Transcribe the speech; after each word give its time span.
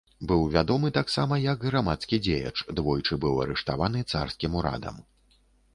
Быў 0.29 0.45
вядомы 0.53 0.89
таксама 0.97 1.37
як 1.43 1.65
грамадскі 1.71 2.19
дзеяч, 2.29 2.55
двойчы 2.81 3.13
быў 3.27 3.35
арыштаваны 3.45 3.99
царскім 4.15 4.51
урадам. 4.63 5.01